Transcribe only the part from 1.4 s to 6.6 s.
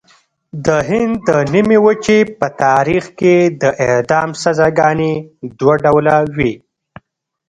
نیمې وچې په تاریخ کې د اعدام سزاګانې دوه ډوله وې.